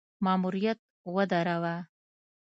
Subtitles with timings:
[0.25, 0.79] ماموریت
[1.15, 1.75] ودراوه.